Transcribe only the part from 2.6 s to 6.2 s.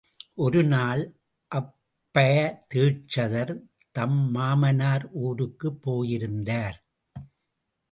தீட்சிதர் தம் மாமனார் ஊருக்குப் போய்